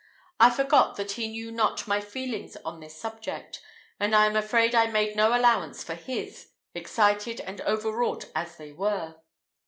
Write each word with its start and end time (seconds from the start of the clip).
I 0.39 0.49
forgot 0.49 0.95
that 0.95 1.11
he 1.11 1.27
knew 1.27 1.51
not 1.51 1.85
my 1.87 2.01
feelings 2.01 2.55
on 2.65 2.79
this 2.79 2.99
subject, 2.99 3.61
and 3.99 4.15
I 4.15 4.25
am 4.25 4.35
afraid 4.35 4.73
I 4.73 4.87
made 4.87 5.15
no 5.15 5.37
allowance 5.37 5.83
for 5.83 5.93
his, 5.93 6.47
excited 6.73 7.39
and 7.39 7.61
overwrought 7.61 8.25
as 8.33 8.57
they 8.57 8.71
were. 8.71 9.17